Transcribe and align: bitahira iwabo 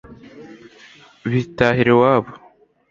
bitahira 1.29 1.89
iwabo 1.93 2.31